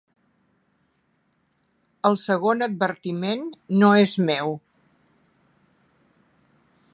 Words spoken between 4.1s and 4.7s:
meu.